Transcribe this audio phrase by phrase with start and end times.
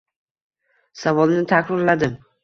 [1.01, 2.17] Savolni takrorladim